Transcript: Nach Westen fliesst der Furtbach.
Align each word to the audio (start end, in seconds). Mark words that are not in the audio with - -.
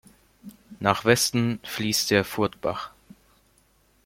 Nach 0.79 1.05
Westen 1.05 1.59
fliesst 1.61 2.09
der 2.09 2.25
Furtbach. 2.25 2.89